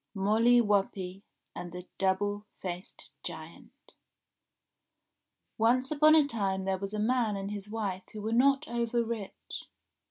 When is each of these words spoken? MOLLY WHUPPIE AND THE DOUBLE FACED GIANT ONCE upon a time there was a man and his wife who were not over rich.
MOLLY 0.15 0.61
WHUPPIE 0.61 1.21
AND 1.55 1.71
THE 1.73 1.85
DOUBLE 1.99 2.47
FACED 2.57 3.11
GIANT 3.21 3.69
ONCE 5.59 5.91
upon 5.91 6.15
a 6.15 6.25
time 6.27 6.65
there 6.65 6.79
was 6.79 6.95
a 6.95 6.99
man 6.99 7.35
and 7.35 7.51
his 7.51 7.69
wife 7.69 8.01
who 8.11 8.23
were 8.23 8.33
not 8.33 8.67
over 8.67 9.03
rich. 9.03 9.69